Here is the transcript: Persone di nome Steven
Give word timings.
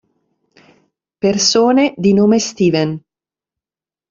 Persone 1.19 1.93
di 1.95 2.13
nome 2.15 2.39
Steven 2.39 2.99